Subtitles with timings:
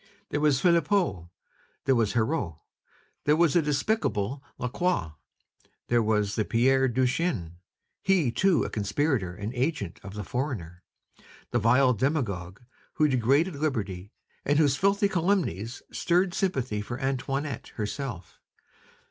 [0.29, 1.29] There was Philippeaux,
[1.85, 2.57] there was Hérault,
[3.25, 5.11] there was the despicable Lacroix.
[5.89, 7.57] There was the Père Duchesne,
[8.01, 10.81] he, too, a conspirator and agent of the foreigner,
[11.51, 12.59] the vile demagogue
[12.93, 14.11] who degraded liberty,
[14.43, 18.39] and whose filthy calumnies stirred sympathy for Antoinette herself.